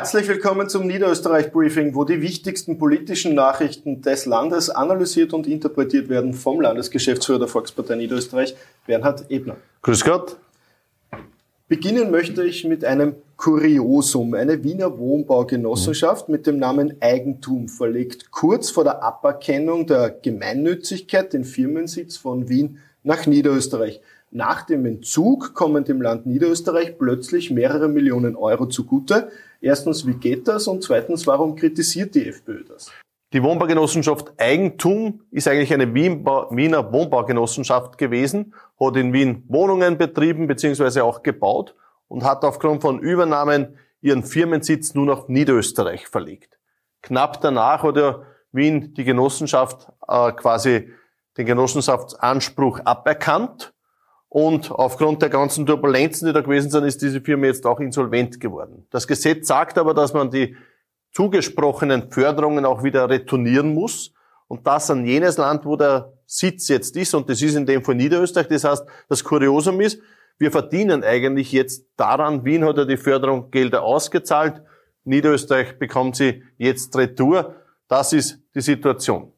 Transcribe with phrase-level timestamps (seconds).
[0.00, 6.32] Herzlich willkommen zum Niederösterreich-Briefing, wo die wichtigsten politischen Nachrichten des Landes analysiert und interpretiert werden
[6.32, 8.56] vom Landesgeschäftsführer der Volkspartei Niederösterreich,
[8.86, 9.58] Bernhard Ebner.
[9.82, 10.38] Grüß Gott.
[11.68, 14.32] Beginnen möchte ich mit einem Kuriosum.
[14.32, 21.44] Eine Wiener Wohnbaugenossenschaft mit dem Namen Eigentum verlegt kurz vor der Aberkennung der Gemeinnützigkeit den
[21.44, 24.00] Firmensitz von Wien nach Niederösterreich.
[24.32, 29.32] Nach dem Entzug kommen dem Land Niederösterreich plötzlich mehrere Millionen Euro zugute.
[29.60, 30.68] Erstens, wie geht das?
[30.68, 32.92] Und zweitens, warum kritisiert die FPÖ das?
[33.32, 41.00] Die Wohnbaugenossenschaft Eigentum ist eigentlich eine Wiener Wohnbaugenossenschaft gewesen, hat in Wien Wohnungen betrieben bzw.
[41.00, 41.74] auch gebaut
[42.06, 46.58] und hat aufgrund von Übernahmen ihren Firmensitz nun nach Niederösterreich verlegt.
[47.02, 50.88] Knapp danach hat ja Wien die Genossenschaft äh, quasi
[51.36, 53.72] den Genossenschaftsanspruch aberkannt
[54.30, 58.38] und aufgrund der ganzen Turbulenzen, die da gewesen sind, ist diese Firma jetzt auch insolvent
[58.38, 58.86] geworden.
[58.90, 60.56] Das Gesetz sagt aber, dass man die
[61.10, 64.14] zugesprochenen Förderungen auch wieder retournieren muss.
[64.46, 67.12] Und das an jenes Land, wo der Sitz jetzt ist.
[67.12, 68.46] Und das ist in dem Fall Niederösterreich.
[68.46, 70.00] Das heißt, das Kuriosum ist,
[70.38, 72.44] wir verdienen eigentlich jetzt daran.
[72.44, 74.62] Wien hat ja die Förderungsgelder ausgezahlt.
[75.02, 77.56] Niederösterreich bekommt sie jetzt retour.
[77.88, 79.32] Das ist die Situation.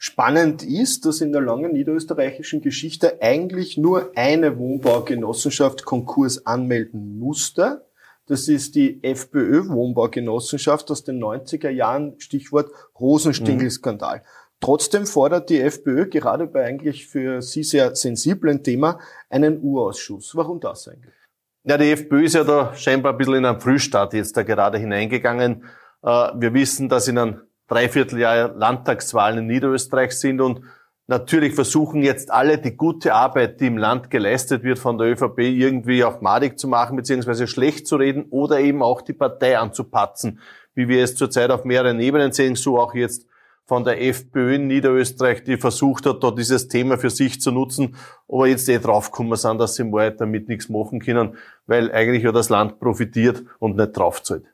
[0.00, 7.84] Spannend ist, dass in der langen niederösterreichischen Geschichte eigentlich nur eine Wohnbaugenossenschaft Konkurs anmelden musste.
[8.26, 14.18] Das ist die FPÖ Wohnbaugenossenschaft aus den 90er Jahren, Stichwort Rosenstingelskandal.
[14.18, 14.22] Mhm.
[14.60, 20.36] Trotzdem fordert die FPÖ gerade bei eigentlich für sie sehr sensiblen Thema einen U-Ausschuss.
[20.36, 21.14] Warum das eigentlich?
[21.64, 24.78] Ja, die FPÖ ist ja da scheinbar ein bisschen in einen Frühstart jetzt da gerade
[24.78, 25.64] hineingegangen.
[26.02, 30.62] Äh, wir wissen, dass in einem Dreivierteljahr Landtagswahlen in Niederösterreich sind und
[31.06, 35.38] natürlich versuchen jetzt alle die gute Arbeit, die im Land geleistet wird von der ÖVP,
[35.38, 40.40] irgendwie auch madig zu machen beziehungsweise schlecht zu reden oder eben auch die Partei anzupatzen,
[40.74, 43.26] wie wir es zurzeit auf mehreren Ebenen sehen, so auch jetzt
[43.68, 47.96] von der FPÖ in Niederösterreich, die versucht hat, da dieses Thema für sich zu nutzen,
[48.26, 51.36] aber jetzt eh draufgekommen sind, dass sie im Wahrheit damit nichts machen können,
[51.66, 54.44] weil eigentlich ja das Land profitiert und nicht draufzahlt.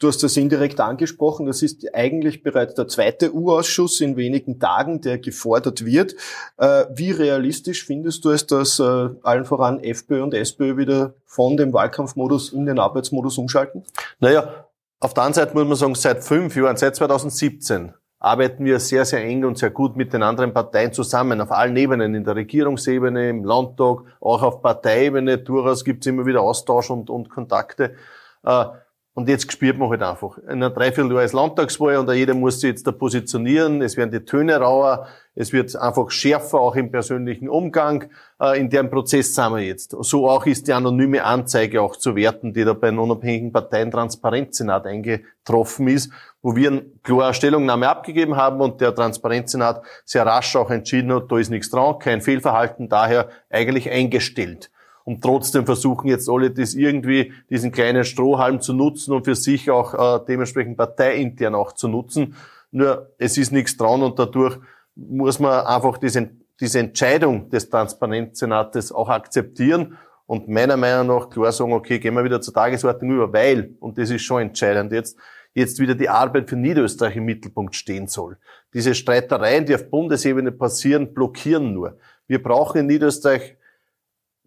[0.00, 1.46] Du hast das indirekt angesprochen.
[1.46, 6.14] Das ist eigentlich bereits der zweite U-Ausschuss in wenigen Tagen, der gefordert wird.
[6.58, 11.56] Äh, wie realistisch findest du es, dass äh, allen voran FPÖ und SPÖ wieder von
[11.56, 13.84] dem Wahlkampfmodus in den Arbeitsmodus umschalten?
[14.18, 14.66] Naja,
[14.98, 19.04] auf der anderen Seite muss man sagen, seit fünf Jahren, seit 2017, arbeiten wir sehr,
[19.04, 22.34] sehr eng und sehr gut mit den anderen Parteien zusammen, auf allen Ebenen, in der
[22.34, 25.38] Regierungsebene, im Landtag, auch auf Parteiebene.
[25.38, 27.94] Durchaus gibt es immer wieder Austausch und, und Kontakte.
[28.42, 28.64] Äh,
[29.14, 30.38] und jetzt spürt man halt einfach.
[30.38, 33.80] In einer Dreivierteljahr ist Landtagswahl und jeder muss sich jetzt da positionieren.
[33.80, 35.06] Es werden die Töne rauer.
[35.36, 38.10] Es wird einfach schärfer, auch im persönlichen Umgang.
[38.40, 39.94] Äh, in dem Prozess sind wir jetzt.
[40.00, 43.92] So auch ist die anonyme Anzeige auch zu werten, die da bei den unabhängigen Parteien
[43.92, 50.56] Transparenzsenat eingetroffen ist, wo wir eine klare Stellungnahme abgegeben haben und der Transparenzsenat sehr rasch
[50.56, 54.70] auch entschieden hat, da ist nichts dran, kein Fehlverhalten, daher eigentlich eingestellt
[55.04, 59.70] und trotzdem versuchen jetzt alle das irgendwie, diesen kleinen Strohhalm zu nutzen und für sich
[59.70, 62.34] auch äh, dementsprechend parteiintern auch zu nutzen.
[62.70, 64.58] Nur es ist nichts dran und dadurch
[64.96, 71.52] muss man einfach diese, diese Entscheidung des Transparenzsenates auch akzeptieren und meiner Meinung nach klar
[71.52, 75.18] sagen, okay, gehen wir wieder zur Tagesordnung über, weil, und das ist schon entscheidend jetzt,
[75.52, 78.38] jetzt wieder die Arbeit für Niederösterreich im Mittelpunkt stehen soll.
[78.72, 81.98] Diese Streitereien, die auf Bundesebene passieren, blockieren nur.
[82.26, 83.56] Wir brauchen in Niederösterreich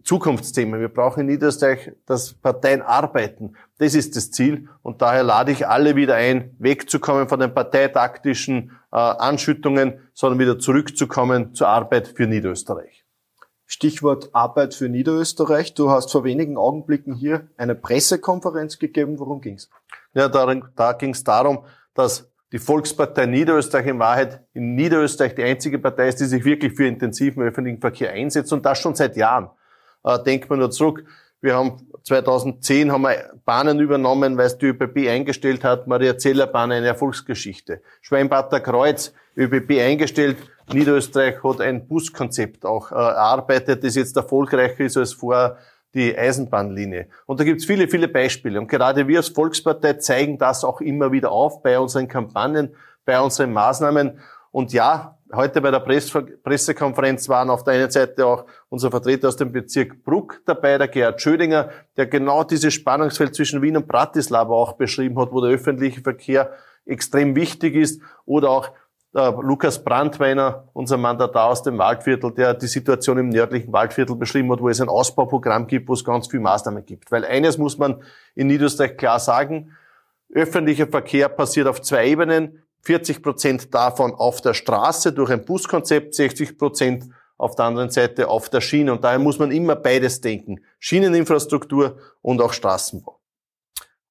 [0.07, 0.79] Zukunftsthemen.
[0.79, 3.57] Wir brauchen in Niederösterreich, dass Parteien arbeiten.
[3.77, 4.69] Das ist das Ziel.
[4.81, 10.59] Und daher lade ich alle wieder ein, wegzukommen von den parteitaktischen äh, Anschüttungen, sondern wieder
[10.59, 13.03] zurückzukommen zur Arbeit für Niederösterreich.
[13.65, 15.73] Stichwort Arbeit für Niederösterreich.
[15.73, 19.19] Du hast vor wenigen Augenblicken hier eine Pressekonferenz gegeben.
[19.19, 19.69] Worum ging's?
[20.13, 25.43] Ja, darin, da ging es darum, dass die Volkspartei Niederösterreich in Wahrheit in Niederösterreich die
[25.43, 29.17] einzige Partei ist, die sich wirklich für intensiven öffentlichen Verkehr einsetzt und das schon seit
[29.17, 29.49] Jahren.
[30.07, 31.03] Äh, denkt man nur zurück.
[31.41, 35.85] Wir haben 2010 haben wir Bahnen übernommen, weil es die ÖBB eingestellt hat.
[35.85, 37.81] Maria Zeller Bahn eine Erfolgsgeschichte.
[38.01, 40.37] Schweinbatter Kreuz, ÖBB eingestellt.
[40.71, 45.57] Niederösterreich hat ein Buskonzept auch äh, erarbeitet, das jetzt erfolgreicher ist als vorher
[45.93, 47.07] die Eisenbahnlinie.
[47.25, 48.59] Und da gibt es viele, viele Beispiele.
[48.59, 52.73] Und gerade wir als Volkspartei zeigen das auch immer wieder auf bei unseren Kampagnen,
[53.05, 54.19] bei unseren Maßnahmen.
[54.51, 59.35] Und ja, heute bei der Pressekonferenz waren auf der einen Seite auch unser Vertreter aus
[59.35, 64.53] dem Bezirk Bruck dabei, der Gerhard Schödinger, der genau dieses Spannungsfeld zwischen Wien und Bratislava
[64.53, 66.51] auch beschrieben hat, wo der öffentliche Verkehr
[66.85, 68.01] extrem wichtig ist.
[68.25, 68.71] Oder auch
[69.13, 74.51] äh, Lukas Brandweiner, unser Mandatar aus dem Waldviertel, der die Situation im nördlichen Waldviertel beschrieben
[74.51, 77.11] hat, wo es ein Ausbauprogramm gibt, wo es ganz viele Maßnahmen gibt.
[77.11, 78.01] Weil eines muss man
[78.35, 79.71] in Niederösterreich klar sagen,
[80.33, 82.63] Öffentlicher Verkehr passiert auf zwei Ebenen.
[82.87, 88.29] 40 Prozent davon auf der Straße durch ein Buskonzept, 60 Prozent auf der anderen Seite
[88.29, 88.93] auf der Schiene.
[88.93, 90.61] Und daher muss man immer beides denken.
[90.79, 93.19] Schieneninfrastruktur und auch Straßenbau.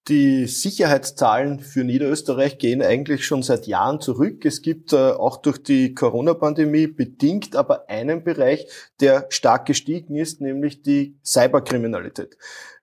[0.09, 4.45] Die Sicherheitszahlen für Niederösterreich gehen eigentlich schon seit Jahren zurück.
[4.45, 8.69] Es gibt äh, auch durch die Corona-Pandemie bedingt aber einen Bereich,
[9.01, 12.37] der stark gestiegen ist, nämlich die Cyberkriminalität.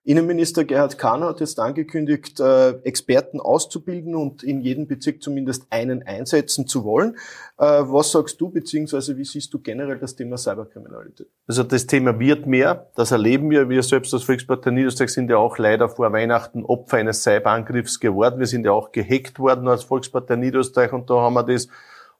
[0.06, 6.02] Innenminister Gerhard Kahner hat jetzt angekündigt, äh, Experten auszubilden und in jedem Bezirk zumindest einen
[6.02, 7.16] einsetzen zu wollen.
[7.56, 11.28] Äh, was sagst du, beziehungsweise wie siehst du generell das Thema Cyberkriminalität?
[11.46, 13.70] Also das Thema wird mehr, das erleben wir.
[13.70, 18.38] Wir selbst als Volkspartei Niederösterreich sind ja auch leider vor Weihnachten Opfer eines Cyberangriffs geworden.
[18.38, 21.68] Wir sind ja auch gehackt worden als Volkspartei Niederösterreich und da haben wir das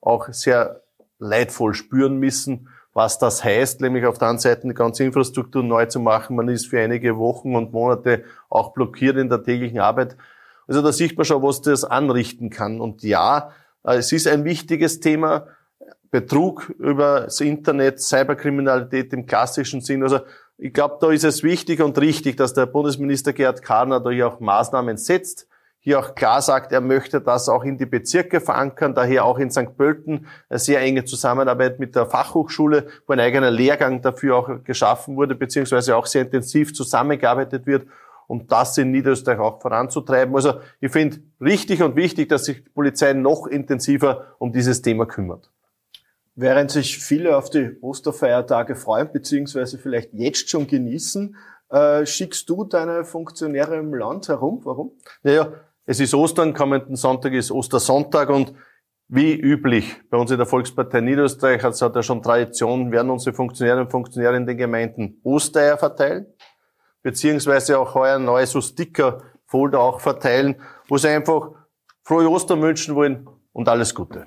[0.01, 0.81] auch sehr
[1.19, 5.87] leidvoll spüren müssen was das heißt, nämlich auf der einen Seite die ganze Infrastruktur neu
[5.87, 6.37] zu machen.
[6.37, 10.17] Man ist für einige Wochen und Monate auch blockiert in der täglichen Arbeit.
[10.69, 12.81] Also da sieht man schon, was das anrichten kann.
[12.81, 13.51] Und ja,
[13.85, 15.49] äh, es ist ein wichtiges Thema.
[16.13, 20.05] Betrug über das Internet, Cyberkriminalität im klassischen Sinn.
[20.05, 20.21] Also
[20.57, 24.29] ich glaube, da ist es wichtig und richtig, dass der Bundesminister Gerhard Karner da hier
[24.29, 25.49] auch Maßnahmen setzt
[25.85, 29.51] hier auch klar sagt, er möchte das auch in die Bezirke verankern, daher auch in
[29.51, 29.77] St.
[29.77, 35.15] Pölten eine sehr enge Zusammenarbeit mit der Fachhochschule, wo ein eigener Lehrgang dafür auch geschaffen
[35.17, 37.87] wurde, beziehungsweise auch sehr intensiv zusammengearbeitet wird,
[38.29, 40.35] um das in Niederösterreich auch voranzutreiben.
[40.35, 45.05] Also ich finde richtig und wichtig, dass sich die Polizei noch intensiver um dieses Thema
[45.05, 45.51] kümmert.
[46.35, 51.37] Während sich viele auf die Osterfeiertage freuen, beziehungsweise vielleicht jetzt schon genießen,
[51.69, 54.61] äh, schickst du deine Funktionäre im Land herum?
[54.65, 54.93] Warum?
[55.23, 55.53] Naja,
[55.87, 58.55] es ist Ostern, kommenden Sonntag ist Ostersonntag und
[59.09, 63.37] wie üblich bei uns in der Volkspartei Niederösterreich, es hat ja schon Tradition, werden unsere
[63.37, 66.27] Funktionäre und Funktionäre in den Gemeinden Ostereier verteilen,
[67.03, 70.57] beziehungsweise auch heuer neue so Sticker-Folder auch verteilen,
[70.89, 71.51] wo sie einfach
[72.03, 74.27] frohe Ostern wünschen wollen und alles Gute.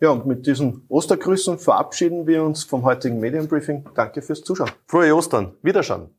[0.00, 3.88] Ja, und mit diesen Ostergrüßen verabschieden wir uns vom heutigen Medienbriefing.
[3.94, 4.70] Danke fürs Zuschauen.
[4.86, 5.54] Frohe Ostern.
[5.62, 6.10] Wiederschauen.